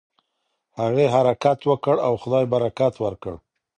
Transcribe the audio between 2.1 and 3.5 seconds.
خدای برکت ورکړ.